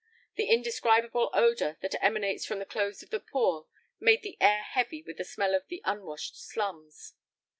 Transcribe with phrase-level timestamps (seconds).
[0.33, 3.67] The indescribable odor that emanates from the clothes of the poor
[3.99, 7.13] made the air heavy with the smell of the unwashed slums.